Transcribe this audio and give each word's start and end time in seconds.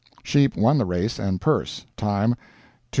"Sheep" 0.23 0.57
won 0.57 0.79
the 0.79 0.85
race 0.85 1.19
and 1.19 1.39
purse; 1.39 1.85
time 1.95 2.31
2:17. 2.31 2.37